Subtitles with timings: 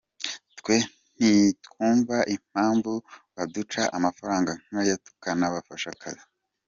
[0.59, 0.75] Twe
[1.15, 2.93] ntitwumva impamvu
[3.35, 6.23] baduca amafaranga nk’aya tukanabafasha akazi.